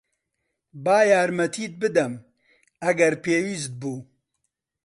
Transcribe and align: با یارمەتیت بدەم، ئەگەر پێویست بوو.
با 0.83 0.97
یارمەتیت 1.11 1.73
بدەم، 1.81 2.13
ئەگەر 2.83 3.13
پێویست 3.23 3.71
بوو. 3.79 3.99